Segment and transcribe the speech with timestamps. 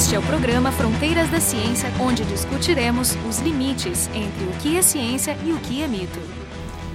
[0.00, 4.80] Este é o programa Fronteiras da Ciência, onde discutiremos os limites entre o que é
[4.80, 6.18] ciência e o que é mito.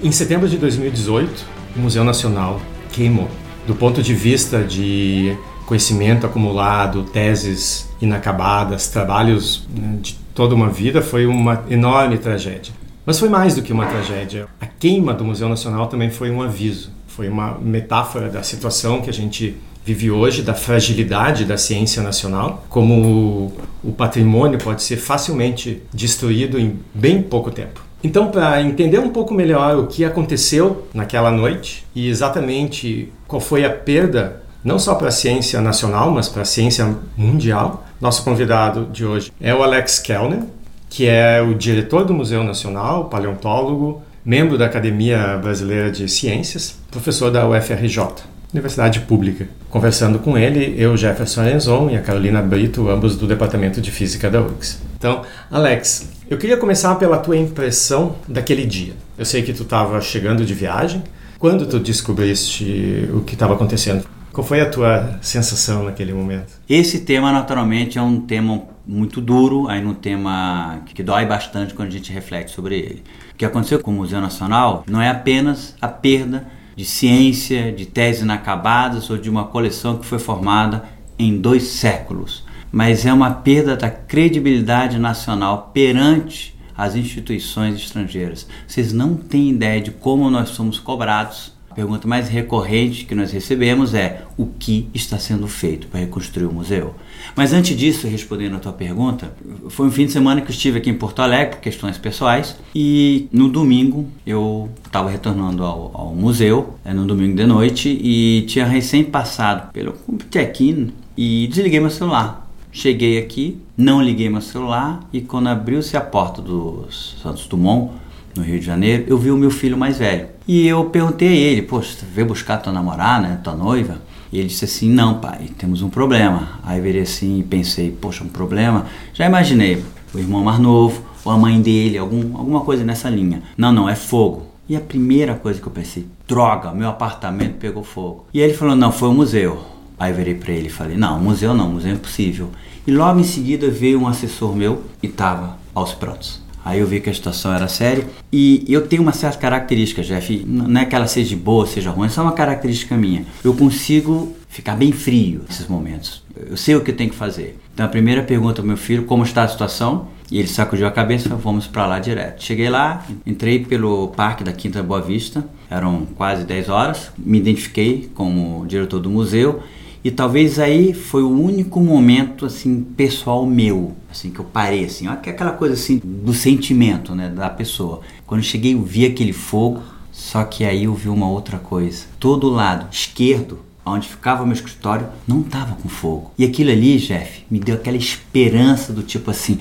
[0.01, 1.45] Em setembro de 2018,
[1.75, 2.59] o Museu Nacional
[2.91, 3.29] queimou.
[3.67, 5.37] Do ponto de vista de
[5.67, 12.73] conhecimento acumulado, teses inacabadas, trabalhos né, de toda uma vida, foi uma enorme tragédia.
[13.05, 14.47] Mas foi mais do que uma tragédia.
[14.59, 19.11] A queima do Museu Nacional também foi um aviso, foi uma metáfora da situação que
[19.11, 19.55] a gente
[19.85, 26.79] vive hoje, da fragilidade da ciência nacional, como o patrimônio pode ser facilmente destruído em
[26.91, 27.85] bem pouco tempo.
[28.03, 33.63] Então, para entender um pouco melhor o que aconteceu naquela noite e exatamente qual foi
[33.63, 38.87] a perda, não só para a ciência nacional, mas para a ciência mundial, nosso convidado
[38.91, 40.41] de hoje é o Alex Kellner,
[40.89, 47.29] que é o diretor do Museu Nacional, paleontólogo, membro da Academia Brasileira de Ciências, professor
[47.29, 49.47] da UFRJ universidade pública.
[49.69, 54.29] Conversando com ele, eu, Jefferson Arenzon e a Carolina Brito, ambos do Departamento de Física
[54.29, 54.81] da UX.
[54.97, 58.93] Então, Alex, eu queria começar pela tua impressão daquele dia.
[59.17, 61.03] Eu sei que tu estava chegando de viagem.
[61.37, 64.05] Quando tu descobriste o que estava acontecendo?
[64.31, 66.53] Qual foi a tua sensação naquele momento?
[66.67, 71.87] Esse tema, naturalmente, é um tema muito duro, aí um tema que dói bastante quando
[71.89, 73.03] a gente reflete sobre ele.
[73.33, 77.85] O que aconteceu com o Museu Nacional não é apenas a perda de ciência, de
[77.85, 80.83] teses inacabadas ou de uma coleção que foi formada
[81.17, 88.45] em dois séculos, mas é uma perda da credibilidade nacional perante as instituições estrangeiras.
[88.67, 93.93] Vocês não têm ideia de como nós somos cobrados pergunta mais recorrente que nós recebemos
[93.93, 96.95] é o que está sendo feito para reconstruir o museu.
[97.35, 99.33] Mas antes disso, respondendo a tua pergunta,
[99.69, 102.55] foi um fim de semana que eu estive aqui em Porto Alegre por questões pessoais
[102.73, 108.45] e no domingo eu estava retornando ao, ao museu, é, no domingo de noite, e
[108.47, 109.95] tinha recém passado pelo
[110.31, 112.49] check-in e desliguei meu celular.
[112.71, 117.91] Cheguei aqui, não liguei meu celular e quando abriu-se a porta do Santos Dumont,
[118.35, 120.34] no Rio de Janeiro, eu vi o meu filho mais velho.
[120.47, 123.99] E eu perguntei a ele, poxa, veio buscar tua namorada, né, tua noiva?
[124.31, 126.59] E ele disse assim, não pai, temos um problema.
[126.63, 128.85] Aí eu virei assim e pensei, poxa, um problema?
[129.13, 133.41] Já imaginei, o irmão mais novo, ou a mãe dele, algum, alguma coisa nessa linha.
[133.57, 134.45] Não, não, é fogo.
[134.69, 138.25] E a primeira coisa que eu pensei, droga, meu apartamento pegou fogo.
[138.33, 139.59] E ele falou, não, foi o museu.
[139.97, 142.49] Aí eu virei para ele e falei, não, museu não, museu é impossível.
[142.85, 146.44] E logo em seguida veio um assessor meu e estava aos prontos.
[146.65, 148.07] Aí eu vi que a situação era séria.
[148.33, 150.43] E eu tenho uma certa característica, Jeff.
[150.47, 153.23] Não é que ela seja boa, seja ruim, é só uma característica minha.
[153.43, 156.23] Eu consigo ficar bem frio nesses momentos.
[156.35, 157.59] Eu sei o que eu tenho que fazer.
[157.71, 160.07] Então a primeira pergunta ao meu filho, como está a situação?
[160.31, 162.43] E ele sacudiu a cabeça vamos para lá direto.
[162.43, 168.09] Cheguei lá, entrei pelo parque da Quinta Boa Vista, eram quase 10 horas, me identifiquei
[168.15, 169.61] como diretor do museu
[170.05, 175.07] e talvez aí foi o único momento assim pessoal meu, assim que eu parei assim,
[175.07, 178.01] aquela coisa assim do sentimento, né, da pessoa.
[178.27, 182.05] Quando eu cheguei, eu vi aquele fogo, só que aí eu vi uma outra coisa.
[182.19, 186.31] Todo lado esquerdo, onde ficava o meu escritório, não estava com fogo.
[186.37, 189.57] E aquilo ali, Jeff, me deu aquela esperança do tipo assim,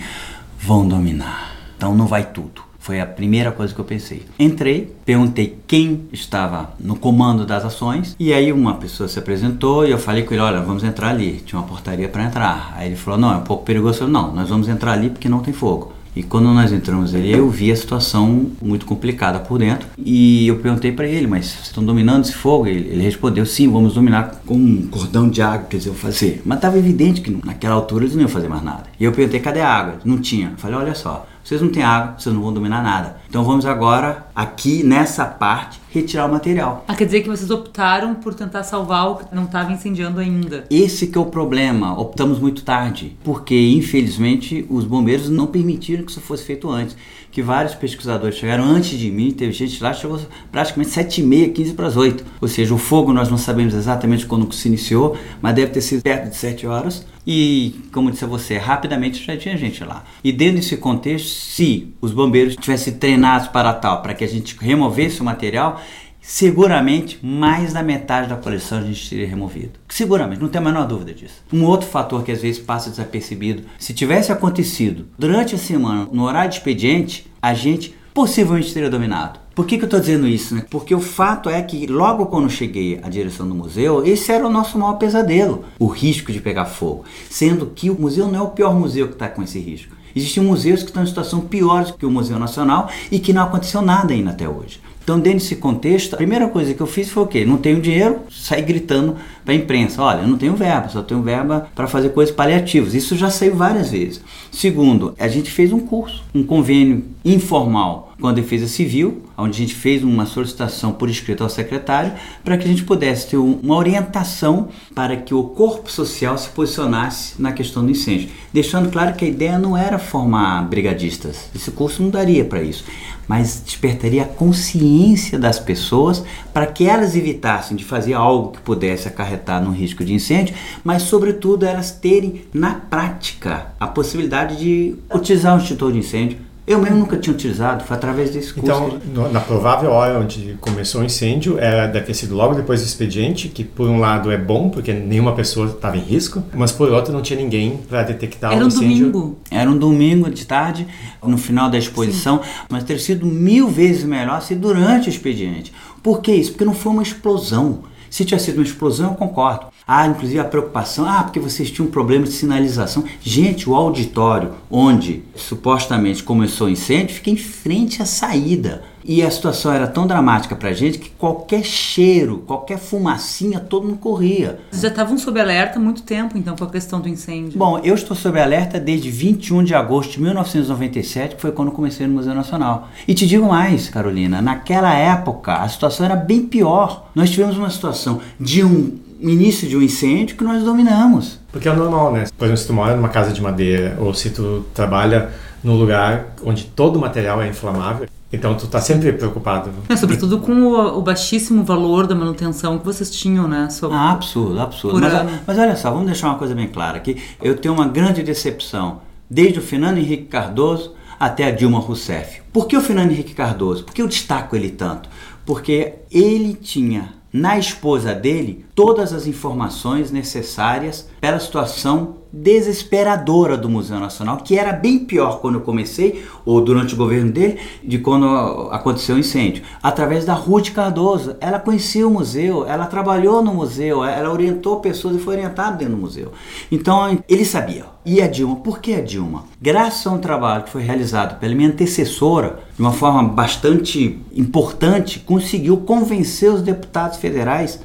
[0.61, 1.57] vão dominar.
[1.75, 2.61] Então não vai tudo.
[2.85, 4.27] Foi a primeira coisa que eu pensei.
[4.39, 9.91] Entrei, perguntei quem estava no comando das ações e aí uma pessoa se apresentou e
[9.91, 11.43] eu falei com ele, olha, vamos entrar ali.
[11.47, 12.75] Tinha uma portaria para entrar.
[12.77, 14.05] Aí ele falou, não, é um pouco perigoso.
[14.05, 15.95] Eu, não, nós vamos entrar ali porque não tem fogo.
[16.15, 19.89] E quando nós entramos ali, eu vi a situação muito complicada por dentro.
[19.97, 22.67] E eu perguntei para ele, mas estão dominando esse fogo?
[22.67, 26.43] Ele, ele, respondeu, sim, vamos dominar com um cordão de água que eles iam fazer.
[26.45, 28.85] Mas estava evidente que naquela altura eles não iam fazer mais nada.
[29.01, 29.95] E eu perguntei, cadê a água?
[30.05, 30.51] Não tinha.
[30.51, 33.19] Eu falei, olha só, vocês não têm água, vocês não vão dominar nada.
[33.29, 36.83] Então vamos agora, aqui nessa parte, retirar o material.
[36.89, 40.65] Ah, quer dizer que vocês optaram por tentar salvar o que não estava incendiando ainda.
[40.71, 42.01] Esse que é o problema.
[42.01, 46.97] Optamos muito tarde, porque infelizmente os bombeiros não permitiram que isso fosse feito antes.
[47.31, 50.19] Que vários pesquisadores chegaram antes de mim, teve gente lá que chegou
[50.51, 52.25] praticamente 7 e meia, 15 para as 8.
[52.41, 56.03] Ou seja, o fogo nós não sabemos exatamente quando se iniciou, mas deve ter sido
[56.03, 57.05] perto de 7 horas.
[57.27, 60.05] E, como disse a você, rapidamente já tinha gente lá.
[60.23, 64.57] E dentro desse contexto, se os bombeiros tivessem treinados para tal, para que a gente
[64.59, 65.81] removesse o material,
[66.21, 69.79] seguramente mais da metade da coleção a gente teria removido.
[69.89, 71.43] Seguramente, não tem a menor dúvida disso.
[71.53, 76.25] Um outro fator que às vezes passa desapercebido, se tivesse acontecido durante a semana, no
[76.25, 79.44] horário de expediente, a gente possivelmente teria dominado.
[79.55, 80.55] Por que, que eu estou dizendo isso?
[80.55, 80.65] Né?
[80.69, 84.51] Porque o fato é que logo quando cheguei à direção do museu, esse era o
[84.51, 87.05] nosso maior pesadelo, o risco de pegar fogo.
[87.31, 89.95] Sendo que o museu não é o pior museu que está com esse risco.
[90.17, 93.83] Existem museus que estão em situação pior que o Museu Nacional e que não aconteceu
[93.83, 94.81] nada ainda até hoje.
[95.03, 97.45] Então, dentro desse contexto, a primeira coisa que eu fiz foi o quê?
[97.45, 101.21] Não tenho dinheiro, saí gritando para a imprensa: olha, eu não tenho verba, só tenho
[101.21, 102.95] verba para fazer coisas paliativas.
[102.95, 104.23] Isso já saiu várias vezes.
[104.51, 109.67] Segundo, a gente fez um curso, um convênio informal com a Defesa Civil, onde a
[109.67, 112.13] gente fez uma solicitação por escrito ao secretário
[112.45, 117.41] para que a gente pudesse ter uma orientação para que o corpo social se posicionasse
[117.41, 118.29] na questão do incêndio.
[118.53, 122.85] Deixando claro que a ideia não era formar brigadistas, esse curso não daria para isso,
[123.27, 126.23] mas despertaria a consciência das pessoas
[126.53, 131.03] para que elas evitassem de fazer algo que pudesse acarretar no risco de incêndio, mas
[131.03, 136.99] sobretudo elas terem na prática a possibilidade de utilizar um extintor de incêndio eu mesmo
[136.99, 138.99] nunca tinha utilizado, foi através desse curso.
[139.05, 142.87] Então, na provável hora onde começou o incêndio, era deve ter sido logo depois do
[142.87, 146.91] expediente, que por um lado é bom, porque nenhuma pessoa estava em risco, mas por
[146.91, 148.87] outro não tinha ninguém para detectar era o incêndio.
[148.87, 149.39] Era um domingo.
[149.51, 150.87] Era um domingo de tarde,
[151.23, 152.49] no final da exposição, Sim.
[152.71, 155.71] mas teria sido mil vezes melhor se durante o expediente.
[156.03, 156.53] Por que isso?
[156.53, 157.83] Porque não foi uma explosão.
[158.09, 159.67] Se tivesse sido uma explosão, eu concordo.
[159.87, 163.05] Há inclusive a preocupação, ah, porque vocês tinham um problema de sinalização.
[163.21, 168.83] Gente, o auditório onde supostamente começou o incêndio fica em frente à saída.
[169.05, 173.99] E a situação era tão dramática pra gente que qualquer cheiro, qualquer fumacinha, todo mundo
[173.99, 174.61] corria.
[174.71, 177.59] Vocês já estavam sob alerta há muito tempo, então, com a questão do incêndio?
[177.59, 182.07] Bom, eu estou sob alerta desde 21 de agosto de 1997, que foi quando comecei
[182.07, 182.89] no Museu Nacional.
[183.07, 187.11] E te digo mais, Carolina, naquela época a situação era bem pior.
[187.15, 191.39] Nós tivemos uma situação de um início de um incêndio que nós dominamos.
[191.53, 192.25] Porque é normal, né?
[192.37, 195.31] Por exemplo, se tu mora numa casa de madeira ou se tu trabalha
[195.63, 199.71] num lugar onde todo o material é inflamável, então tu tá sempre preocupado.
[199.89, 203.71] É, sobretudo com o, o, baixíssimo valor da manutenção que vocês tinham, né?
[203.71, 203.97] Sobre...
[203.97, 205.01] Ah, absurdo, absurdo.
[205.01, 207.23] Mas, mas, olha só, vamos deixar uma coisa bem clara aqui.
[207.41, 209.01] Eu tenho uma grande decepção
[209.31, 212.43] desde o Fernando Henrique Cardoso até a Dilma Rousseff.
[212.53, 213.85] Por que o Fernando Henrique Cardoso?
[213.85, 215.09] Por que eu destaco ele tanto?
[215.47, 223.69] Porque ele tinha na esposa dele todas as informações necessárias para a situação desesperadora do
[223.69, 227.99] Museu Nacional, que era bem pior quando eu comecei, ou durante o governo dele, de
[227.99, 228.27] quando
[228.73, 229.63] aconteceu o incêndio.
[229.81, 231.37] Através da Ruth Cardoso.
[231.41, 235.95] Ela conhecia o museu, ela trabalhou no museu, ela orientou pessoas e foi orientada dentro
[235.95, 236.33] do museu.
[236.73, 237.85] Então, ele sabia.
[238.05, 238.57] E a Dilma?
[238.57, 239.45] Por que a Dilma?
[239.63, 245.21] Graças a um trabalho que foi realizado pela minha antecessora, de uma forma bastante importante,
[245.21, 247.81] conseguiu convencer os deputados federais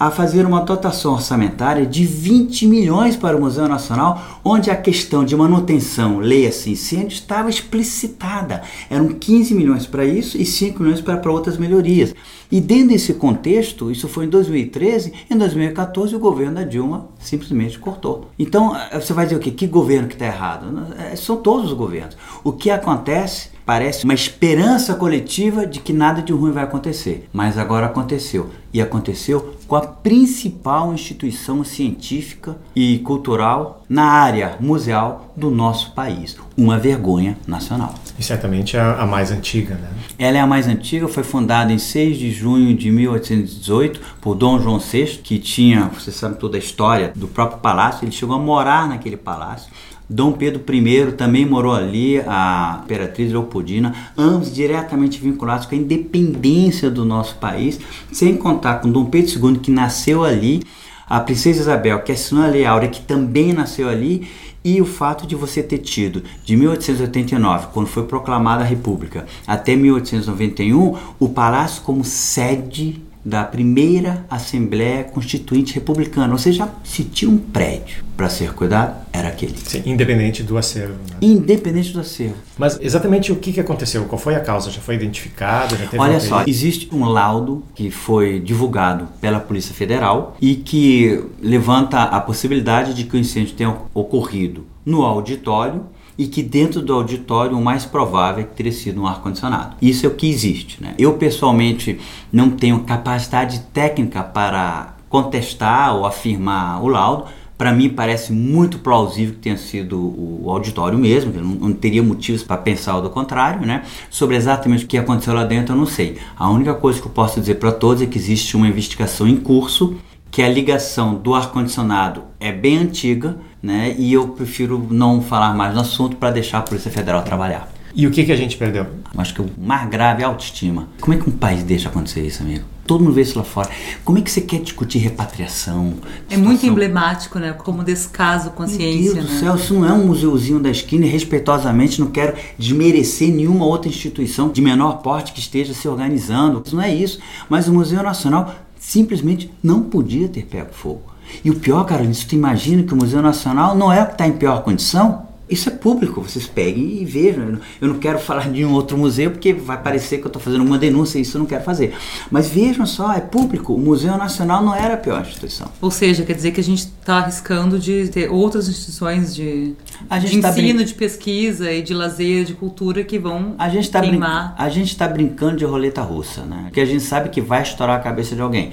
[0.00, 5.22] a fazer uma dotação orçamentária de 20 milhões para o Museu Nacional, onde a questão
[5.26, 8.62] de manutenção, leia-se incêndio, estava explicitada.
[8.88, 12.14] Eram 15 milhões para isso e 5 milhões para, para outras melhorias.
[12.50, 17.78] E dentro desse contexto, isso foi em 2013, em 2014 o governo da Dilma simplesmente
[17.78, 18.30] cortou.
[18.38, 19.50] Então, eh, você vai dizer o quê?
[19.50, 20.86] Que governo que está errado?
[20.98, 22.16] Eh, são todos os governos.
[22.42, 27.28] O que acontece parece uma esperança coletiva de que nada de ruim vai acontecer.
[27.32, 28.50] Mas agora aconteceu.
[28.74, 36.36] E aconteceu com a principal instituição científica e cultural na área museal do nosso país.
[36.56, 37.94] Uma vergonha nacional.
[38.18, 39.88] E certamente é a mais antiga, né?
[40.18, 44.58] Ela é a mais antiga, foi fundada em 6 de junho de 1818 por Dom
[44.58, 48.38] João VI, que tinha, você sabe toda a história do próprio palácio, ele chegou a
[48.38, 49.70] morar naquele palácio.
[50.12, 56.90] Dom Pedro I também morou ali, a Imperatriz Leopoldina, ambos diretamente vinculados com a independência
[56.90, 57.78] do nosso país,
[58.10, 60.64] sem contar com Dom Pedro II, que nasceu ali,
[61.08, 64.28] a Princesa Isabel, que assinou a Lei Áurea, que também nasceu ali,
[64.64, 69.76] e o fato de você ter tido de 1889, quando foi proclamada a República, até
[69.76, 77.36] 1891, o palácio como sede da primeira Assembleia Constituinte Republicana, ou seja, se tinha um
[77.36, 79.56] prédio para ser cuidado, era aquele.
[79.56, 80.94] Sim, independente do acervo.
[81.10, 81.16] Né?
[81.20, 82.36] Independente do acervo.
[82.58, 84.04] Mas exatamente o que, que aconteceu?
[84.04, 84.70] Qual foi a causa?
[84.70, 85.76] Já foi identificada?
[85.98, 92.20] Olha só, existe um laudo que foi divulgado pela Polícia Federal e que levanta a
[92.20, 95.84] possibilidade de que o incêndio tenha ocorrido no auditório
[96.20, 99.76] e que dentro do auditório o mais provável é que teria sido um ar-condicionado.
[99.80, 100.76] Isso é o que existe.
[100.78, 100.92] Né?
[100.98, 101.98] Eu pessoalmente
[102.30, 107.24] não tenho capacidade técnica para contestar ou afirmar o laudo,
[107.56, 112.02] para mim parece muito plausível que tenha sido o auditório mesmo, eu não, não teria
[112.02, 113.82] motivos para pensar o do contrário, né?
[114.10, 116.18] Sobre exatamente o que aconteceu lá dentro, eu não sei.
[116.38, 119.36] A única coisa que eu posso dizer para todos é que existe uma investigação em
[119.36, 119.96] curso,
[120.30, 123.94] que a ligação do ar-condicionado é bem antiga, né?
[123.98, 127.70] E eu prefiro não falar mais no assunto para deixar a Polícia Federal trabalhar.
[127.94, 128.86] E o que, que a gente perdeu?
[129.16, 130.88] Acho que o mais grave é a autoestima.
[131.00, 132.64] Como é que um país deixa acontecer isso, amigo?
[132.86, 133.68] Todo mundo vê isso lá fora.
[134.04, 135.94] Como é que você quer discutir repatriação?
[136.28, 137.52] É muito emblemático, né?
[137.52, 139.34] Como descaso com a ciência, Meu Deus né?
[139.34, 143.64] do céu, isso não é um museuzinho da esquina e respeitosamente não quero desmerecer nenhuma
[143.64, 146.62] outra instituição de menor porte que esteja se organizando.
[146.64, 147.20] Isso não é isso.
[147.48, 151.02] Mas o Museu Nacional simplesmente não podia ter pego fogo.
[151.44, 154.12] E o pior, cara, isso tu imagina que o Museu Nacional não é o que
[154.12, 155.28] está em pior condição?
[155.50, 157.58] Isso é público, vocês peguem e vejam.
[157.80, 160.62] Eu não- quero falar de um outro museu porque vai parecer que eu estou fazendo
[160.64, 161.92] uma denúncia e isso eu não quero fazer.
[162.30, 163.74] Mas vejam só, é público.
[163.74, 165.68] O Museu Nacional não era a pior instituição.
[165.80, 169.74] Ou seja, quer dizer que a gente está arriscando de ter outras instituições de, de
[170.06, 170.18] tá
[170.50, 174.54] ensino, brin- de pesquisa e de lazer, de cultura que vão A gente está queimar.
[174.56, 176.62] a gente tá brincando de roleta russa, né?
[176.66, 178.70] Porque a gente sabe que vai estourar a cabeça de alguém.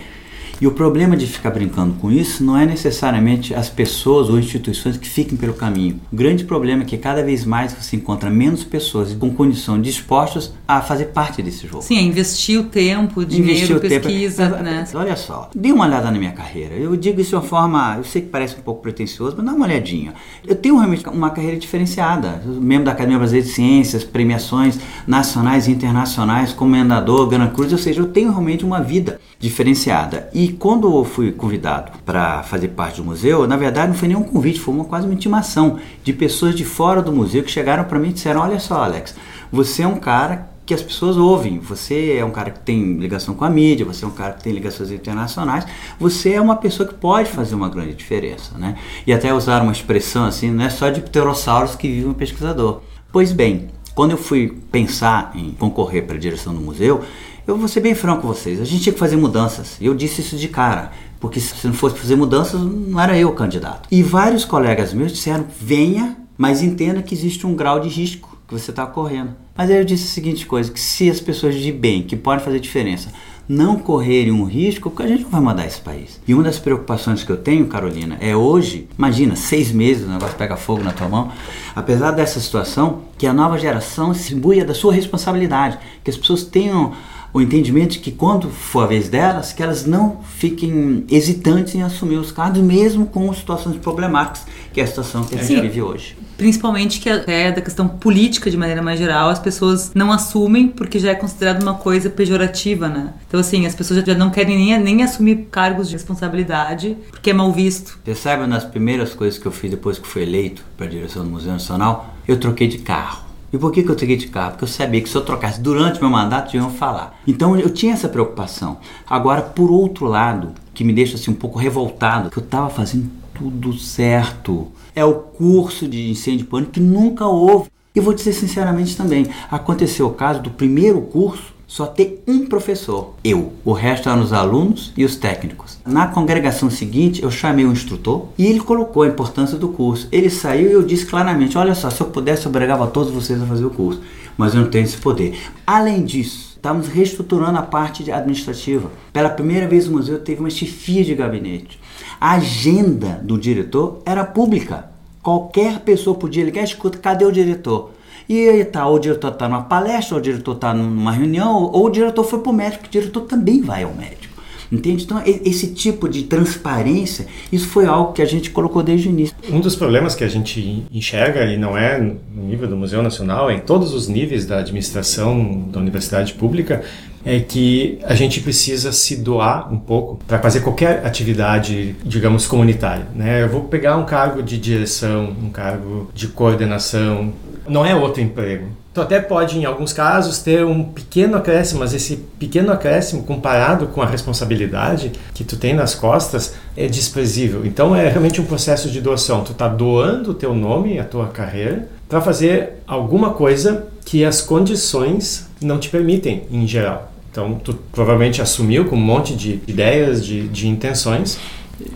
[0.60, 4.98] E o problema de ficar brincando com isso não é necessariamente as pessoas ou instituições
[4.98, 6.00] que fiquem pelo caminho.
[6.12, 10.54] O grande problema é que cada vez mais você encontra menos pessoas com condição dispostas
[10.68, 11.84] a fazer parte desse jogo.
[11.84, 14.08] Sim, é investir o tempo, dinheiro, Investir o tempo.
[14.08, 14.88] pesquisa, Mas, né?
[14.96, 16.74] Olha só, dê uma olhada na minha carreira.
[16.74, 19.54] Eu digo isso de uma forma, eu sei que parece um pouco pretencioso, mas dá
[19.54, 20.14] uma olhadinha.
[20.46, 22.42] Eu tenho realmente uma carreira diferenciada.
[22.46, 28.02] Membro da Academia Brasileira de Ciências, premiações nacionais e internacionais, comendador, Gran Cruz, ou seja,
[28.02, 30.30] eu tenho realmente uma vida diferenciada.
[30.34, 34.24] E quando eu fui convidado para fazer parte do museu, na verdade não foi nenhum
[34.24, 38.00] convite, foi uma, quase uma intimação de pessoas de fora do museu que chegaram para
[38.00, 39.16] mim e disseram: Olha só, Alex,
[39.52, 41.60] você é um cara que as pessoas ouvem.
[41.60, 44.44] Você é um cara que tem ligação com a mídia, você é um cara que
[44.44, 45.66] tem ligações internacionais,
[45.98, 48.76] você é uma pessoa que pode fazer uma grande diferença, né?
[49.08, 52.82] E até usar uma expressão assim, não é só de pterossauros que vive um pesquisador.
[53.14, 57.02] Pois bem, quando eu fui pensar em concorrer para a direção do museu,
[57.48, 59.78] eu vou ser bem franco com vocês, a gente tinha que fazer mudanças.
[59.80, 63.34] Eu disse isso de cara, porque se não fosse fazer mudanças, não era eu o
[63.34, 63.88] candidato.
[63.90, 68.54] E vários colegas meus disseram: venha, mas entenda que existe um grau de risco que
[68.54, 69.32] você está correndo.
[69.56, 72.44] Mas aí eu disse a seguinte coisa, que se as pessoas de bem, que podem
[72.44, 73.12] fazer diferença,
[73.48, 76.20] não correrem um risco, a gente não vai mandar esse país.
[76.28, 80.36] E uma das preocupações que eu tenho, Carolina, é hoje, imagina, seis meses o negócio
[80.36, 81.32] pega fogo na tua mão,
[81.74, 86.44] apesar dessa situação, que a nova geração se imbuia da sua responsabilidade, que as pessoas
[86.44, 86.94] tenham
[87.38, 91.84] o entendimento de que quando for a vez delas, que elas não fiquem hesitantes em
[91.84, 95.62] assumir os cargos, mesmo com situações problemáticas, que é a situação que a gente Sim.
[95.62, 96.18] vive hoje.
[96.36, 100.98] Principalmente que até da questão política de maneira mais geral, as pessoas não assumem porque
[100.98, 103.14] já é considerado uma coisa pejorativa, né?
[103.28, 107.34] Então assim, as pessoas já não querem nem, nem assumir cargos de responsabilidade porque é
[107.34, 108.00] mal visto.
[108.04, 111.24] Você sabe das primeiras coisas que eu fiz depois que fui eleito para a direção
[111.24, 112.16] do Museu Nacional?
[112.28, 113.27] Eu troquei de carro.
[113.52, 114.52] E por que, que eu troquei de carro?
[114.52, 117.18] Porque eu sabia que se eu trocasse durante meu mandato, iam falar.
[117.26, 118.78] Então eu tinha essa preocupação.
[119.10, 123.10] Agora, por outro lado, que me deixa assim um pouco revoltado, que eu estava fazendo
[123.34, 124.68] tudo certo.
[124.94, 127.70] É o curso de incêndio de pânico que nunca houve.
[127.96, 133.16] E vou dizer sinceramente também, aconteceu o caso do primeiro curso só ter um professor,
[133.22, 133.52] eu.
[133.66, 135.78] O resto eram os alunos e os técnicos.
[135.86, 140.08] Na congregação seguinte, eu chamei o instrutor e ele colocou a importância do curso.
[140.10, 143.42] Ele saiu e eu disse claramente: Olha só, se eu pudesse, eu obrigava todos vocês
[143.42, 144.02] a fazer o curso,
[144.38, 145.38] mas eu não tenho esse poder.
[145.68, 148.90] Além disso, estamos reestruturando a parte administrativa.
[149.12, 151.78] Pela primeira vez, o museu teve uma chefia de gabinete.
[152.20, 154.90] A agenda do diretor era pública.
[155.22, 157.92] Qualquer pessoa podia ligar, escuta, cadê o diretor?
[158.30, 161.64] E aí tá, ou o diretor está numa palestra, ou o diretor está numa reunião,
[161.64, 164.28] ou, o diretor foi para o médico, o diretor também vai ao médico.
[164.70, 165.06] Entende?
[165.06, 169.34] Então, esse tipo de transparência, isso foi algo que a gente colocou desde o início.
[169.50, 173.50] Um dos problemas que a gente enxerga, e não é no nível do Museu Nacional,
[173.50, 176.84] é em todos os níveis da administração da universidade pública,
[177.26, 183.08] é que a gente precisa se doar um pouco para fazer qualquer atividade, digamos, comunitária.
[183.16, 183.44] Né?
[183.44, 187.34] Eu vou pegar um cargo de direção, um cargo de coordenação,
[187.68, 188.68] não é outro emprego.
[188.94, 193.88] Tu até pode, em alguns casos, ter um pequeno acréscimo, mas esse pequeno acréscimo, comparado
[193.88, 197.64] com a responsabilidade que tu tem nas costas, é desprezível.
[197.66, 199.44] Então é realmente um processo de doação.
[199.44, 204.42] Tu está doando o teu nome, a tua carreira, para fazer alguma coisa que as
[204.42, 207.12] condições não te permitem, em geral.
[207.32, 211.38] Então tu provavelmente assumiu com um monte de ideias, de, de intenções,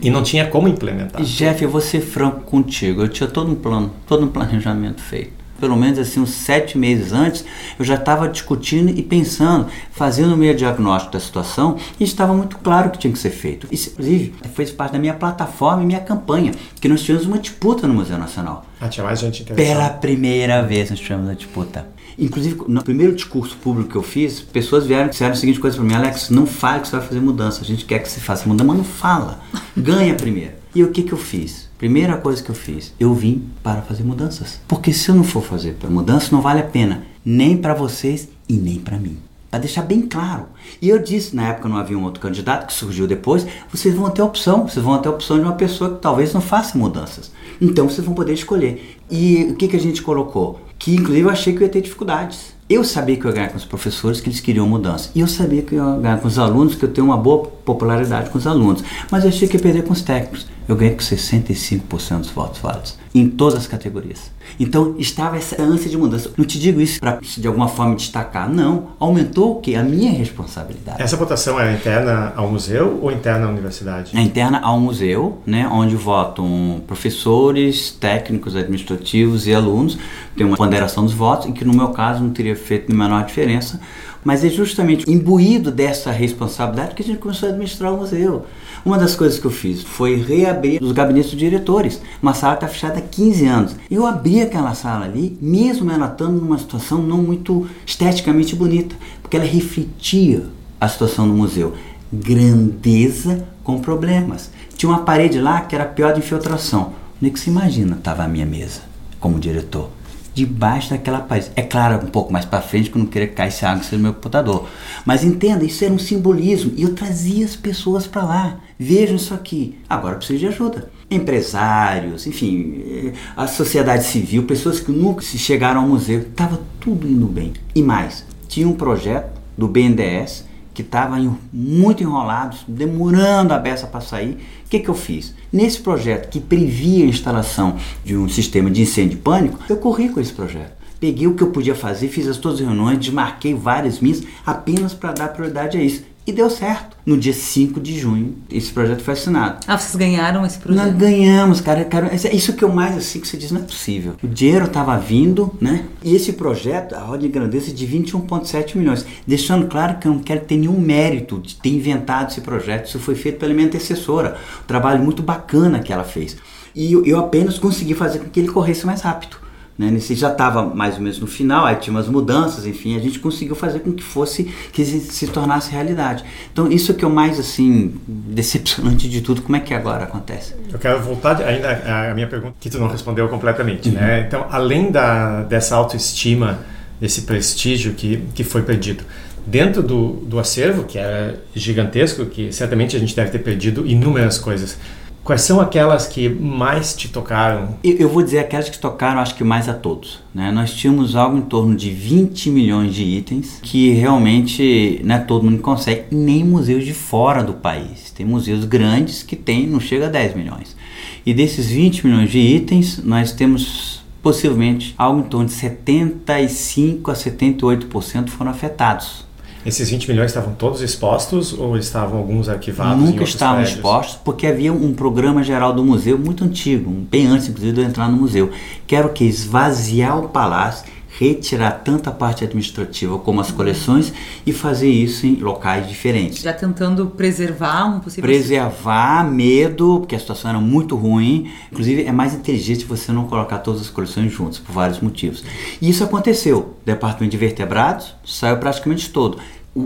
[0.02, 1.22] e não tinha como implementar.
[1.24, 3.02] Jeff, eu vou ser franco contigo.
[3.02, 5.41] Eu tinha todo um plano, todo um planejamento feito.
[5.62, 7.46] Pelo menos assim, uns sete meses antes,
[7.78, 12.58] eu já estava discutindo e pensando, fazendo o meu diagnóstico da situação e estava muito
[12.58, 13.68] claro que tinha que ser feito.
[13.72, 16.52] Isso, inclusive, fez parte da minha plataforma e minha campanha,
[16.82, 18.66] que nós tivemos uma disputa no Museu Nacional.
[18.82, 19.44] Ah, tinha mais gente.
[19.44, 21.88] Pela primeira vez nós tivemos a disputa.
[22.18, 25.78] Inclusive, no primeiro discurso público que eu fiz, pessoas vieram e disseram a seguinte coisa
[25.78, 27.62] para mim: Alex, não fale que você vai fazer mudança.
[27.62, 29.40] A gente quer que você faça mudança, mas não fala.
[29.78, 30.54] Ganha primeiro.
[30.74, 31.70] E o que, que eu fiz?
[31.82, 34.62] Primeira coisa que eu fiz, eu vim para fazer mudanças.
[34.68, 37.06] Porque se eu não for fazer para mudança, não vale a pena.
[37.26, 39.18] nem para vocês e nem para mim.
[39.50, 40.46] Para deixar bem claro.
[40.80, 44.12] E eu disse, na época não havia um outro candidato que surgiu depois, vocês vão
[44.12, 47.32] ter opção, vocês vão ter opção de uma pessoa que talvez não faça mudanças.
[47.60, 49.00] Então vocês vão poder escolher.
[49.10, 50.62] E o que, que a gente colocou?
[50.78, 52.54] Que inclusive eu achei que eu ia ter dificuldades.
[52.70, 55.10] Eu sabia que eu ia ganhar com os professores, que eles queriam mudança.
[55.14, 57.44] E eu sabia que eu ia ganhar com os alunos, que eu tenho uma boa
[57.66, 58.84] popularidade com os alunos.
[59.12, 60.48] Mas eu achei que ia perder com os técnicos.
[60.68, 64.32] Eu ganhei com 65% dos votos válidos, em todas as categorias.
[64.60, 66.32] Então estava essa ânsia de mudança.
[66.38, 68.90] Não te digo isso para de alguma forma destacar, não.
[69.00, 69.76] Aumentou o que?
[69.76, 71.02] A minha responsabilidade.
[71.02, 74.16] Essa votação é interna ao museu ou interna à universidade?
[74.16, 79.98] É interna ao museu, né, onde votam professores, técnicos administrativos e alunos.
[80.36, 83.80] Tem uma ponderação dos votos, e que no meu caso não teria feito menor diferença.
[84.24, 88.46] Mas é justamente imbuído dessa responsabilidade que a gente começou a administrar o museu.
[88.84, 92.02] Uma das coisas que eu fiz foi reabrir os gabinetes dos diretores.
[92.22, 93.76] Uma sala está fechada há 15 anos.
[93.90, 99.38] Eu abri aquela sala ali, mesmo ela estando numa situação não muito esteticamente bonita, porque
[99.38, 100.46] ela refletia
[100.80, 101.76] a situação do museu.
[102.12, 104.50] Grandeza com problemas.
[104.76, 106.94] Tinha uma parede lá que era pior de infiltração.
[107.18, 108.82] Onde é que você imagina estava a minha mesa
[109.20, 109.92] como diretor?
[110.34, 111.52] Debaixo daquela parede.
[111.56, 114.00] É claro, um pouco mais para frente, que eu não queria que caísse água no
[114.00, 114.68] meu computador.
[115.06, 116.74] Mas entenda, isso era um simbolismo.
[116.76, 118.60] E eu trazia as pessoas para lá.
[118.80, 119.78] Vejam isso aqui.
[119.90, 120.90] Agora preciso de ajuda.
[121.10, 126.20] Empresários, enfim, eh, a sociedade civil, pessoas que nunca se chegaram ao museu.
[126.20, 127.54] Estava tudo indo bem.
[127.76, 130.46] E mais, tinha um projeto do BNDES
[130.82, 131.18] que estava
[131.52, 134.38] muito enrolado, demorando a beça para sair.
[134.66, 135.34] O que, que eu fiz?
[135.52, 140.10] Nesse projeto que previa a instalação de um sistema de incêndio e pânico, eu corri
[140.10, 140.82] com esse projeto.
[141.00, 144.94] Peguei o que eu podia fazer, fiz as todas as reuniões, desmarquei várias minhas apenas
[144.94, 146.04] para dar prioridade a isso.
[146.26, 146.96] E deu certo.
[147.04, 149.66] No dia 5 de junho, esse projeto foi assinado.
[149.68, 150.86] Ah, vocês ganharam esse projeto?
[150.86, 151.84] Nós ganhamos, cara.
[151.84, 154.14] cara é isso que eu mais assim que você diz, não é possível.
[154.22, 155.86] O dinheiro estava vindo, né?
[156.04, 159.04] E esse projeto, a roda de grandeza é de 21,7 milhões.
[159.26, 162.88] Deixando claro que eu não quero ter nenhum mérito de ter inventado esse projeto.
[162.88, 164.38] Isso foi feito pela minha antecessora.
[164.64, 166.38] Um trabalho muito bacana que ela fez.
[166.76, 169.41] E eu, eu apenas consegui fazer com que ele corresse mais rápido.
[169.82, 169.90] Né?
[169.90, 173.18] Nesse já estava mais ou menos no final, aí tinha umas mudanças, enfim, a gente
[173.18, 176.24] conseguiu fazer com que fosse, que se, se tornasse realidade.
[176.54, 179.42] Então isso é que é o mais assim decepcionante de tudo.
[179.42, 180.54] Como é que agora acontece?
[180.72, 184.00] Eu quero voltar ainda à minha pergunta que tu não respondeu completamente, né?
[184.00, 184.08] uhum.
[184.08, 184.24] né?
[184.28, 186.60] Então além da dessa autoestima,
[187.00, 189.04] desse prestígio que que foi perdido,
[189.48, 194.38] dentro do, do acervo que é gigantesco, que certamente a gente deve ter perdido inúmeras
[194.38, 194.78] coisas.
[195.24, 197.76] Quais são aquelas que mais te tocaram?
[197.84, 200.20] Eu, eu, vou dizer aquelas que tocaram, acho que mais a todos.
[200.34, 200.52] Né?
[200.52, 205.62] Nós tínhamos algo em torno de 20 milhões de itens que realmente né, todo mundo
[205.62, 208.12] consegue, nem museus de fora do país.
[208.12, 210.76] Tem museus grandes que tem, não chega a 10 milhões.
[211.24, 217.14] E desses 20 milhões de itens, nós temos possivelmente algo em torno de 75 a
[217.14, 219.26] 78% foram afetados
[219.66, 223.04] esses 20 milhões estavam todos expostos ou estavam alguns arquivados?
[223.04, 223.76] Nunca estavam prédios?
[223.76, 227.86] expostos, porque havia um programa geral do museu muito antigo, bem antes inclusive de eu
[227.86, 228.50] entrar no museu,
[228.88, 229.24] que era o que?
[229.24, 230.86] Esvaziar o palácio,
[231.22, 234.12] retirar tanto a parte administrativa como as coleções
[234.44, 236.42] e fazer isso em locais diferentes.
[236.42, 238.28] Já tentando preservar um possível...
[238.28, 241.52] Preservar medo, porque a situação era muito ruim.
[241.72, 245.44] Inclusive, é mais inteligente você não colocar todas as coleções juntas, por vários motivos.
[245.80, 246.58] E isso aconteceu.
[246.82, 249.38] O departamento de vertebrados saiu praticamente todo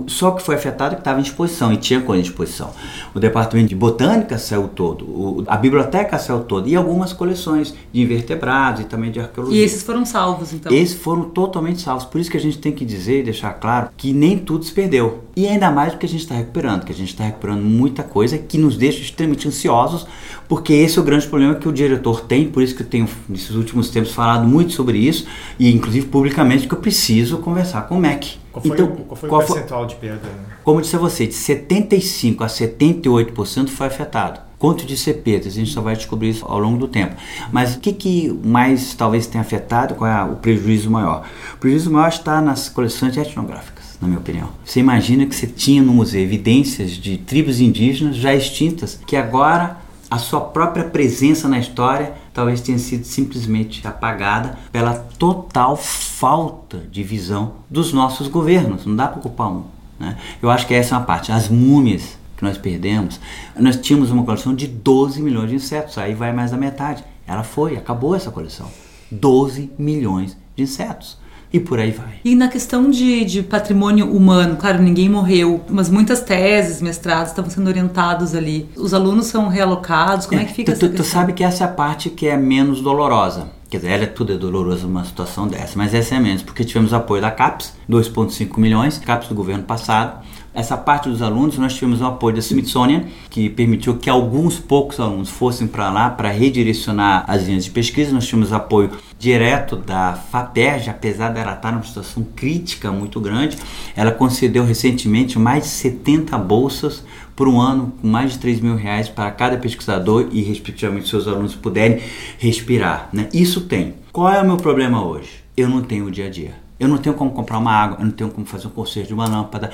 [0.08, 2.72] só que foi afetado que estava em exposição e tinha coisa em exposição.
[3.14, 8.02] O departamento de botânica saiu todo, o, a biblioteca saiu toda e algumas coleções de
[8.02, 9.62] invertebrados e também de arqueologia.
[9.62, 10.74] E esses foram salvos então?
[10.74, 12.04] Esses foram totalmente salvos.
[12.06, 14.72] Por isso que a gente tem que dizer e deixar claro que nem tudo se
[14.72, 15.24] perdeu.
[15.36, 18.40] E ainda mais porque a gente está recuperando, que a gente está recuperando muita coisa
[18.40, 20.08] que nos deixa extremamente ansiosos,
[20.48, 22.50] porque esse é o grande problema que o diretor tem.
[22.50, 25.28] Por isso que eu tenho nesses últimos tempos falado muito sobre isso
[25.60, 29.16] e inclusive publicamente que eu preciso conversar com o MEC qual foi, então, o, qual
[29.16, 30.30] foi qual o percentual foi, de perda?
[30.64, 34.40] Como eu disse a você, de 75% a 78% foi afetado.
[34.58, 35.54] Quanto de ser perdas?
[35.54, 37.16] A gente só vai descobrir isso ao longo do tempo.
[37.52, 39.96] Mas o que, que mais talvez tenha afetado?
[39.96, 41.28] Qual é o prejuízo maior?
[41.56, 44.50] O prejuízo maior está nas coleções etnográficas, na minha opinião.
[44.64, 49.78] Você imagina que você tinha no museu evidências de tribos indígenas já extintas, que agora
[50.10, 57.04] a sua própria presença na história talvez tenha sido simplesmente apagada pela total falta de
[57.04, 58.86] visão dos nossos governos.
[58.86, 59.64] Não dá para culpar um.
[60.00, 60.18] Né?
[60.42, 61.32] Eu acho que essa é uma parte.
[61.32, 63.20] As múmias que nós perdemos,
[63.58, 67.04] nós tínhamos uma coleção de 12 milhões de insetos, aí vai mais da metade.
[67.26, 68.70] Ela foi, acabou essa coleção.
[69.10, 71.18] 12 milhões de insetos
[71.52, 72.20] e por aí vai.
[72.24, 77.50] E na questão de, de patrimônio humano, claro, ninguém morreu, mas muitas teses, mestrados estavam
[77.50, 78.70] sendo orientados ali.
[78.76, 81.44] Os alunos são realocados, como é, é que fica tu, essa tu, tu sabe que
[81.44, 85.04] essa é a parte que é menos dolorosa Quer dizer, é tudo é doloroso uma
[85.04, 89.36] situação dessa, mas essa é menos, porque tivemos apoio da CAPES, 2,5 milhões, CAPES do
[89.36, 90.24] governo passado,
[90.56, 95.00] essa parte dos alunos, nós tivemos o apoio da Smithsonian, que permitiu que alguns poucos
[95.00, 98.14] alunos fossem para lá para redirecionar as linhas de pesquisa.
[98.14, 103.58] Nós tivemos apoio direto da FAPERJ, apesar dela estar numa situação crítica muito grande.
[103.96, 107.04] Ela concedeu recentemente mais de 70 bolsas
[107.36, 111.28] por um ano, com mais de 3 mil reais para cada pesquisador e, respectivamente, seus
[111.28, 112.02] alunos puderem
[112.40, 113.10] respirar.
[113.12, 113.28] Né?
[113.34, 113.96] Isso tem.
[114.14, 115.44] Qual é o meu problema hoje?
[115.58, 116.66] Eu não tenho o dia a dia.
[116.80, 119.14] Eu não tenho como comprar uma água, eu não tenho como fazer um conserto de
[119.14, 119.72] uma lâmpada,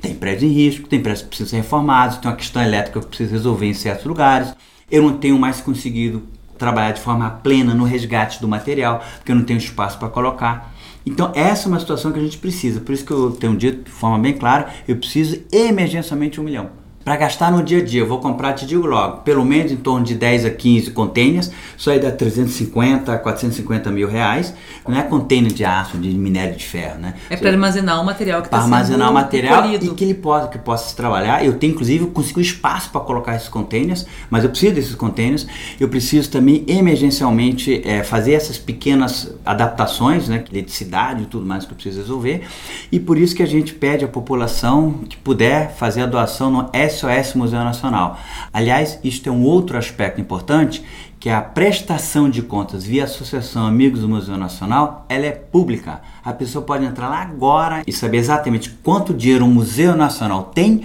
[0.00, 3.04] tem prédios em risco, tem prédios que precisam ser reformados, tem uma questão elétrica que
[3.04, 4.54] eu preciso resolver em certos lugares.
[4.90, 6.22] Eu não tenho mais conseguido
[6.58, 10.72] trabalhar de forma plena no resgate do material, porque eu não tenho espaço para colocar.
[11.06, 12.80] Então, essa é uma situação que a gente precisa.
[12.80, 16.83] Por isso que eu tenho dito de forma bem clara, eu preciso emergencialmente um milhão.
[17.04, 19.76] Para gastar no dia a dia, eu vou comprar, te digo logo, pelo menos em
[19.76, 24.54] torno de 10 a 15 containers, isso aí dá 350 a 450 mil reais.
[24.88, 27.14] Não é container de aço, de minério de ferro, né?
[27.28, 30.14] É para armazenar o material que está sendo Para armazenar o material e que ele
[30.14, 31.44] possa, que possa se trabalhar.
[31.44, 35.46] Eu tenho, inclusive, consigo espaço para colocar esses containers, mas eu preciso desses containers.
[35.78, 40.42] Eu preciso também, emergencialmente, é, fazer essas pequenas adaptações, né?
[40.50, 42.46] Eletricidade e tudo mais que eu preciso resolver.
[42.90, 46.70] E por isso que a gente pede à população que puder fazer a doação no
[46.72, 48.18] S SOS Museu Nacional.
[48.52, 50.84] Aliás, isto é um outro aspecto importante,
[51.20, 56.02] que a prestação de contas via Associação Amigos do Museu Nacional, ela é pública.
[56.24, 60.82] A pessoa pode entrar lá agora e saber exatamente quanto dinheiro o Museu Nacional tem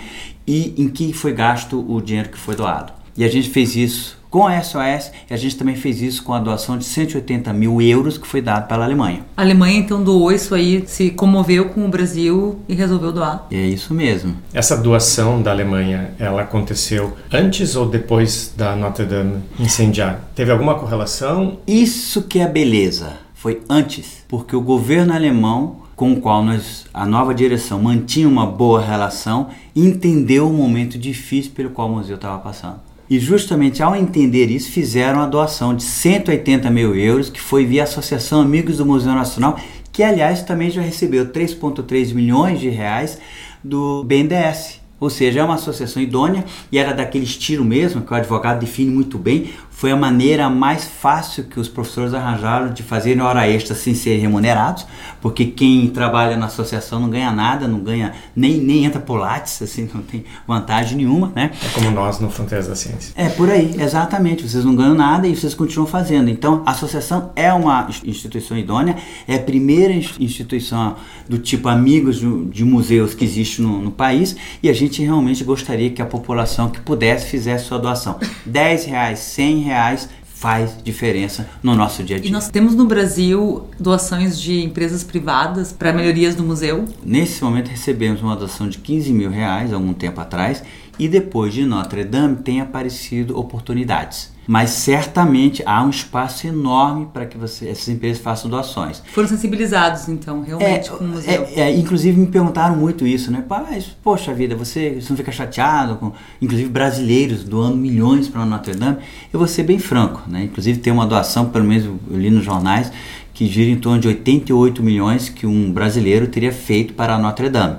[0.48, 2.94] e em que foi gasto o dinheiro que foi doado.
[3.18, 6.34] E a gente fez isso com a SOS, e a gente também fez isso com
[6.34, 9.26] a doação de 180 mil euros que foi dado pela Alemanha.
[9.36, 13.48] A Alemanha então doou isso aí, se comoveu com o Brasil e resolveu doar.
[13.52, 14.36] É isso mesmo.
[14.54, 20.22] Essa doação da Alemanha, ela aconteceu antes ou depois da Notre Dame incendiar?
[20.36, 21.58] Teve alguma correlação?
[21.66, 23.14] Isso que é a beleza.
[23.34, 28.46] Foi antes, porque o governo alemão com o qual nós, a nova direção mantinha uma
[28.46, 32.89] boa relação, entendeu o momento difícil pelo qual o museu estava passando.
[33.10, 37.84] E justamente ao entender isso, fizeram a doação de 180 mil euros, que foi via
[37.84, 39.60] Associação Amigos do Museu Nacional,
[39.92, 43.18] que aliás também já recebeu 3,3 milhões de reais
[43.64, 44.80] do BNDES.
[45.00, 48.92] Ou seja, é uma associação idônea e era daquele estilo mesmo, que o advogado define
[48.92, 53.74] muito bem, foi a maneira mais fácil que os professores arranjaram de fazerem hora extra
[53.74, 54.86] sem serem remunerados,
[55.22, 59.62] porque quem trabalha na associação não ganha nada, não ganha nem, nem entra por Lattes,
[59.62, 61.52] assim, não tem vantagem nenhuma, né?
[61.66, 63.14] É como nós no Fronteiras da Ciência.
[63.16, 64.46] É por aí, exatamente.
[64.46, 66.30] Vocês não ganham nada e vocês continuam fazendo.
[66.30, 70.98] Então, a associação é uma instituição idônea, é a primeira instituição
[71.30, 75.42] do tipo amigos de, de museus que existe no, no país e a gente realmente
[75.42, 78.20] gostaria que a população que pudesse fizesse sua doação.
[78.46, 82.30] 10 reais, 100 reais reais faz diferença no nosso dia a dia.
[82.30, 86.86] E nós temos no Brasil doações de empresas privadas para melhorias do museu?
[87.04, 90.64] Nesse momento recebemos uma doação de 15 mil reais, algum tempo atrás,
[90.98, 97.28] e depois de Notre Dame tem aparecido oportunidades mas certamente há um espaço enorme para
[97.28, 99.00] que você, essas empresas façam doações.
[99.14, 101.48] Foram sensibilizados, então, realmente, é, com o museu.
[101.56, 103.44] É, é, inclusive, me perguntaram muito isso, né?
[103.48, 108.74] Mas, poxa vida, você, você não fica chateado com, inclusive, brasileiros doando milhões para Notre
[108.74, 108.98] Dame?
[109.32, 110.46] Eu vou ser bem franco, né?
[110.46, 112.92] Inclusive, tem uma doação, pelo menos eu li nos jornais,
[113.36, 117.52] que gira em torno de 88 milhões que um brasileiro teria feito para a Notre
[117.52, 117.78] Dame.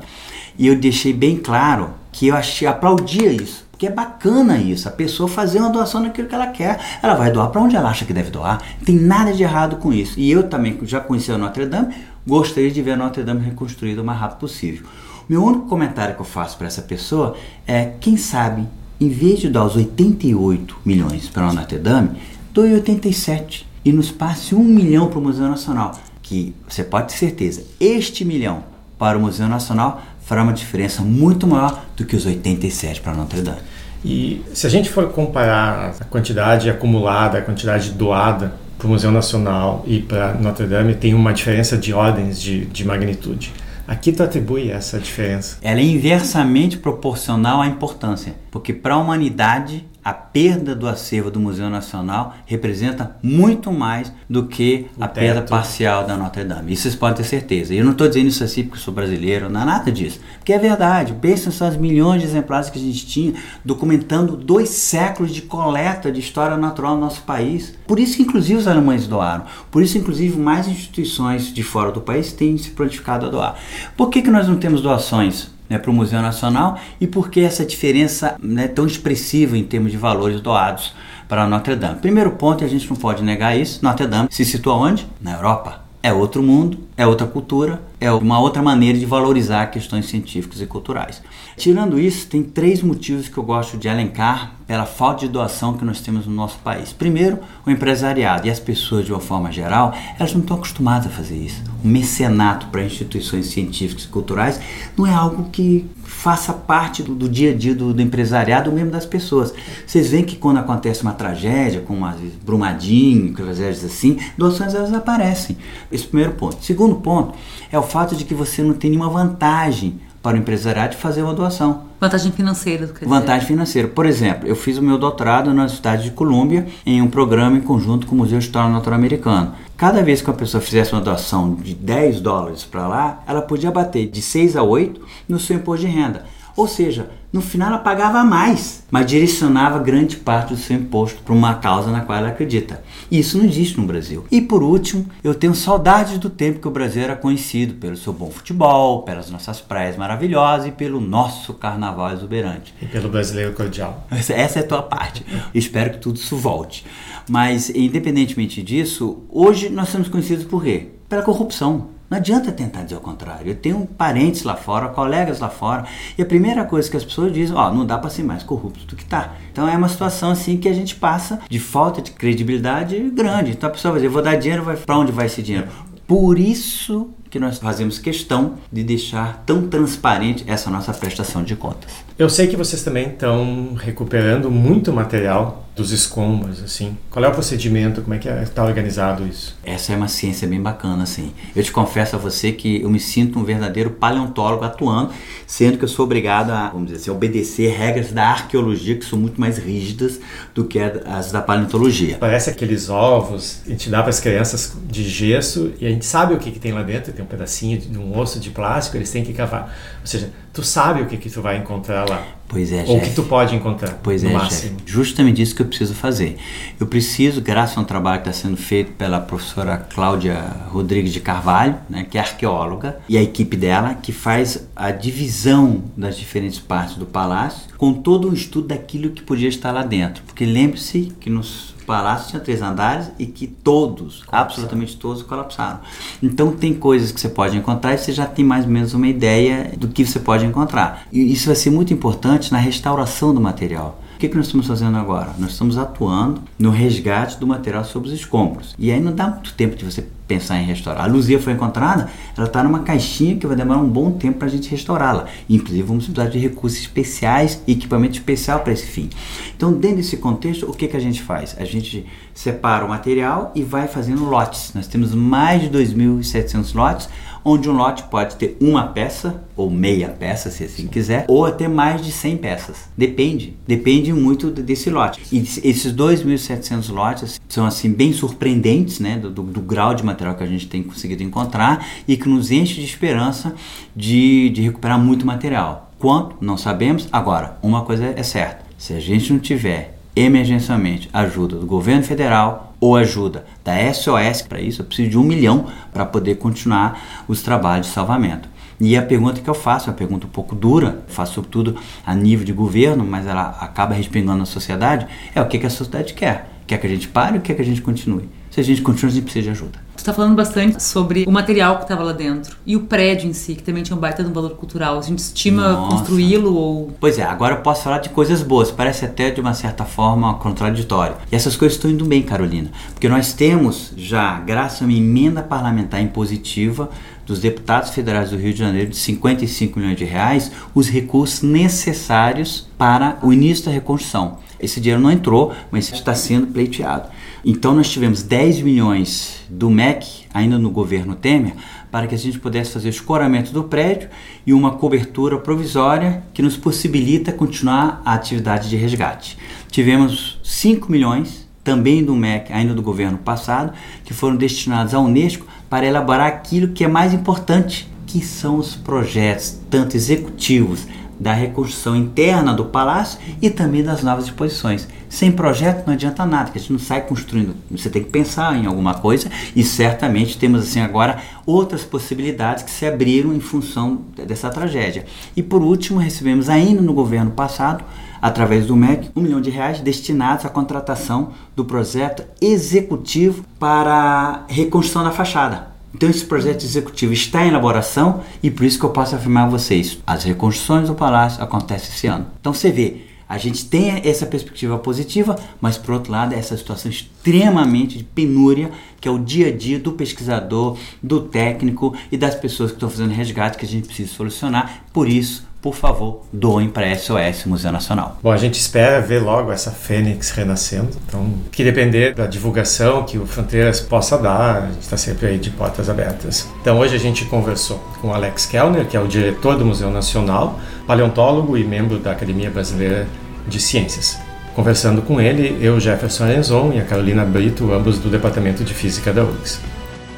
[0.56, 4.92] E eu deixei bem claro que eu achei, aplaudia isso que é bacana isso, a
[4.92, 6.78] pessoa fazer uma doação naquilo que ela quer.
[7.02, 8.62] Ela vai doar para onde ela acha que deve doar.
[8.76, 10.20] Não tem nada de errado com isso.
[10.20, 11.94] E eu também já conheci a Notre Dame,
[12.26, 14.86] gostaria de ver a Notre Dame reconstruída o mais rápido possível.
[15.26, 17.34] Meu único comentário que eu faço para essa pessoa
[17.66, 18.68] é: quem sabe,
[19.00, 22.10] em vez de dar os 88 milhões para a Notre Dame,
[22.52, 25.98] doe 87 e nos passe um milhão para o Museu Nacional.
[26.20, 28.62] Que você pode ter certeza, este milhão
[28.98, 33.42] para o Museu Nacional fará uma diferença muito maior do que os 87 para Notre
[33.42, 33.58] Dame.
[34.04, 39.10] E se a gente for comparar a quantidade acumulada, a quantidade doada para o Museu
[39.10, 43.52] Nacional e para Notre Dame, tem uma diferença de ordens de, de magnitude.
[43.88, 45.58] A que tu atribui essa diferença?
[45.62, 51.38] Ela é inversamente proporcional à importância, porque para a humanidade a perda do acervo do
[51.38, 55.24] Museu Nacional representa muito mais do que o a teto.
[55.24, 56.72] perda parcial da Notre Dame.
[56.72, 57.72] Isso vocês podem ter certeza.
[57.72, 60.18] E eu não estou dizendo isso assim porque eu sou brasileiro, não é nada disso.
[60.38, 61.12] Porque é verdade.
[61.12, 66.10] Pensem só as milhões de exemplares que a gente tinha documentando dois séculos de coleta
[66.10, 67.72] de história natural no nosso país.
[67.86, 69.44] Por isso que, inclusive, os alemães doaram.
[69.70, 73.56] Por isso, inclusive, mais instituições de fora do país têm se prontificado a doar.
[73.96, 77.40] Por que, que nós não temos doações né, para o Museu Nacional e por que
[77.40, 80.92] essa diferença é né, tão expressiva em termos de valores doados
[81.28, 82.00] para Notre Dame.
[82.00, 85.06] Primeiro ponto, e a gente não pode negar isso, Notre Dame se situa onde?
[85.20, 85.84] Na Europa.
[86.02, 90.66] É outro mundo, é outra cultura, é uma outra maneira de valorizar questões científicas e
[90.66, 91.22] culturais.
[91.56, 95.84] Tirando isso, tem três motivos que eu gosto de elencar pela falta de doação que
[95.84, 96.92] nós temos no nosso país.
[96.92, 101.10] Primeiro, o empresariado e as pessoas de uma forma geral, elas não estão acostumadas a
[101.10, 101.60] fazer isso.
[101.84, 104.60] O mecenato para instituições científicas e culturais
[104.96, 108.76] não é algo que faça parte do, do dia a dia do, do, empresariado ou
[108.76, 109.52] mesmo das pessoas.
[109.86, 115.56] Vocês veem que quando acontece uma tragédia, como uma Brumadinho, tragédias assim, doações elas aparecem.
[115.90, 116.64] Esse é primeiro ponto.
[116.64, 117.34] Segundo ponto
[117.72, 121.34] é o fato de que você não tem nenhuma vantagem para o empresariado fazer uma
[121.34, 121.82] doação.
[121.98, 123.88] Vantagem financeira, quer Vantagem financeira.
[123.88, 127.60] Por exemplo, eu fiz o meu doutorado na Universidade de Colômbia em um programa em
[127.60, 129.54] conjunto com o Museu de História Natural Americano.
[129.76, 133.70] Cada vez que uma pessoa fizesse uma doação de 10 dólares para lá, ela podia
[133.70, 136.24] bater de 6 a 8 no seu imposto de renda.
[136.54, 141.32] Ou seja, no final ela pagava mais, mas direcionava grande parte do seu imposto para
[141.32, 142.82] uma causa na qual ela acredita.
[143.10, 144.24] E isso não existe no Brasil.
[144.30, 148.12] E por último, eu tenho saudades do tempo que o Brasil era conhecido pelo seu
[148.12, 152.74] bom futebol, pelas nossas praias maravilhosas e pelo nosso carnaval exuberante.
[152.82, 154.06] E pelo brasileiro cordial.
[154.10, 155.24] Essa, essa é a tua parte.
[155.54, 156.84] Espero que tudo isso volte.
[157.28, 160.88] Mas, independentemente disso, hoje nós somos conhecidos por quê?
[161.08, 161.99] Pela corrupção.
[162.10, 163.46] Não adianta tentar dizer o contrário.
[163.46, 165.84] Eu tenho parentes lá fora, colegas lá fora,
[166.18, 168.42] e a primeira coisa que as pessoas dizem, ó, oh, não dá para ser mais
[168.42, 169.34] corrupto do que tá.
[169.52, 173.52] Então é uma situação assim que a gente passa de falta de credibilidade grande.
[173.52, 175.68] Então a pessoa vai dizer, vou dar dinheiro, vai para onde vai esse dinheiro?
[176.04, 181.92] Por isso que nós fazemos questão de deixar tão transparente essa nossa prestação de contas.
[182.18, 186.96] Eu sei que vocês também estão recuperando muito material dos escombros, assim.
[187.10, 188.02] Qual é o procedimento?
[188.02, 189.56] Como é que está organizado isso?
[189.64, 191.32] Essa é uma ciência bem bacana, assim.
[191.56, 195.12] Eu te confesso a você que eu me sinto um verdadeiro paleontólogo atuando,
[195.46, 199.18] sendo que eu sou obrigado a, vamos dizer assim, obedecer regras da arqueologia que são
[199.18, 200.20] muito mais rígidas
[200.54, 202.18] do que as da paleontologia.
[202.20, 206.34] Parece aqueles ovos, a gente dá para as crianças de gesso e a gente sabe
[206.34, 209.10] o que, que tem lá dentro, tem um pedacinho de um osso de plástico, eles
[209.10, 209.74] têm que cavar.
[210.00, 212.26] Ou seja, tu sabe o que, que tu vai encontrar lá.
[212.50, 214.76] Pois é, Ou o que tu pode encontrar, pois é, máximo.
[214.78, 214.92] Jeff.
[214.92, 216.36] Justamente isso que eu preciso fazer.
[216.80, 220.34] Eu preciso, graças a um trabalho que está sendo feito pela professora Cláudia
[220.68, 225.84] Rodrigues de Carvalho, né, que é arqueóloga, e a equipe dela, que faz a divisão
[225.96, 230.24] das diferentes partes do palácio, com todo o estudo daquilo que podia estar lá dentro.
[230.24, 234.42] Porque lembre-se que nos palácio tinha três andares e que todos, colapsaram.
[234.42, 235.80] absolutamente todos, colapsaram.
[236.22, 239.08] Então tem coisas que você pode encontrar e você já tem mais ou menos uma
[239.08, 241.06] ideia do que você pode encontrar.
[241.12, 244.00] E isso vai ser muito importante na restauração do material.
[244.20, 245.34] Que, que nós estamos fazendo agora?
[245.38, 248.74] Nós estamos atuando no resgate do material sobre os escombros.
[248.78, 251.04] E aí não dá muito tempo de você pensar em restaurar.
[251.04, 252.06] A Luzia foi encontrada,
[252.36, 255.24] ela está numa caixinha que vai demorar um bom tempo para a gente restaurá-la.
[255.48, 259.08] Inclusive, vamos precisar de recursos especiais e equipamento especial para esse fim.
[259.56, 261.56] Então, dentro desse contexto, o que, que a gente faz?
[261.58, 262.04] A gente
[262.34, 264.72] separa o material e vai fazendo lotes.
[264.74, 267.08] Nós temos mais de 2.700 lotes,
[267.44, 271.68] onde um lote pode ter uma peça ou meia peça, se assim quiser, ou até
[271.68, 272.88] mais de 100 peças.
[272.96, 275.20] Depende, depende muito desse lote.
[275.32, 280.44] E esses 2.700 lotes são assim bem surpreendentes, né, do, do, grau de material que
[280.44, 283.54] a gente tem conseguido encontrar e que nos enche de esperança
[283.94, 285.90] de, de recuperar muito material.
[285.98, 286.36] Quanto?
[286.40, 287.08] Não sabemos.
[287.12, 292.69] Agora, uma coisa é certa: se a gente não tiver emergencialmente ajuda do governo federal
[292.80, 297.42] ou ajuda da SOS para isso, eu preciso de um milhão para poder continuar os
[297.42, 298.48] trabalhos de salvamento.
[298.80, 302.14] E a pergunta que eu faço, é uma pergunta um pouco dura, faço sobretudo a
[302.14, 306.14] nível de governo, mas ela acaba respingando na sociedade, é o que, que a sociedade
[306.14, 306.48] quer.
[306.66, 308.28] Quer que a gente pare ou quer que a gente continue?
[308.60, 309.78] Se a gente continua, a gente precisa de ajuda.
[309.96, 313.32] Você está falando bastante sobre o material que estava lá dentro e o prédio em
[313.32, 314.98] si, que também tinha um baita de um valor cultural.
[314.98, 316.96] A gente estima construí-lo ou.
[317.00, 318.70] Pois é, agora eu posso falar de coisas boas.
[318.70, 321.16] Parece até de uma certa forma contraditório.
[321.32, 322.70] E essas coisas estão indo bem, Carolina.
[322.92, 326.90] Porque nós temos já, graças a uma emenda parlamentar impositiva,
[327.30, 332.68] dos deputados federais do Rio de Janeiro de 55 milhões de reais os recursos necessários
[332.76, 334.38] para o início da reconstrução.
[334.58, 337.08] Esse dinheiro não entrou, mas está sendo pleiteado.
[337.44, 341.54] Então nós tivemos 10 milhões do MEC, ainda no governo Temer,
[341.88, 344.08] para que a gente pudesse fazer o escoramento do prédio
[344.44, 349.38] e uma cobertura provisória que nos possibilita continuar a atividade de resgate.
[349.70, 353.72] Tivemos 5 milhões, também do MEC, ainda do governo passado,
[354.04, 358.74] que foram destinados à Unesco para elaborar aquilo que é mais importante, que são os
[358.74, 360.86] projetos, tanto executivos
[361.18, 364.88] da reconstrução interna do palácio e também das novas disposições.
[365.08, 367.54] Sem projeto não adianta nada, que a gente não sai construindo.
[367.70, 372.70] Você tem que pensar em alguma coisa e certamente temos assim agora outras possibilidades que
[372.70, 375.04] se abriram em função dessa tragédia.
[375.36, 377.84] E por último, recebemos ainda no governo passado
[378.20, 385.04] através do MEC, um milhão de reais destinados à contratação do projeto executivo para reconstrução
[385.04, 385.70] da fachada.
[385.94, 389.50] Então esse projeto executivo está em elaboração e por isso que eu posso afirmar a
[389.50, 392.26] vocês, as reconstruções do palácio acontecem esse ano.
[392.40, 396.90] Então você vê, a gente tem essa perspectiva positiva, mas por outro lado essa situação
[396.90, 398.70] extremamente de penúria
[399.00, 402.90] que é o dia a dia do pesquisador, do técnico e das pessoas que estão
[402.90, 404.84] fazendo resgate que a gente precisa solucionar.
[404.92, 408.18] Por isso por favor, doem para SOS Museu Nacional.
[408.22, 410.88] Bom, a gente espera ver logo essa fênix renascendo.
[411.06, 415.38] Então, que depender da divulgação que o Fronteiras possa dar, a gente está sempre aí
[415.38, 416.48] de portas abertas.
[416.60, 420.58] Então, hoje a gente conversou com Alex Kellner, que é o diretor do Museu Nacional,
[420.86, 423.06] paleontólogo e membro da Academia Brasileira
[423.46, 424.29] de Ciências.
[424.60, 429.10] Conversando com ele, eu, Jefferson Arenzon e a Carolina Brito, ambos do Departamento de Física
[429.10, 429.58] da URGS.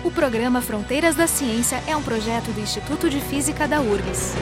[0.03, 4.35] O programa Fronteiras da Ciência é um projeto do Instituto de Física da URGS.